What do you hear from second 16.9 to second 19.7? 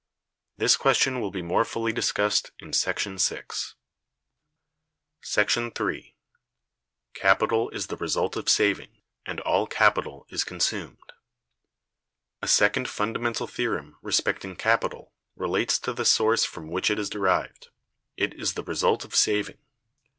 is derived. It is the result of saving.